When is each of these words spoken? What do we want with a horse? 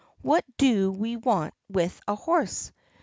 What 0.23 0.43
do 0.57 0.91
we 0.91 1.15
want 1.15 1.53
with 1.69 2.01
a 2.07 2.15
horse? 2.15 2.71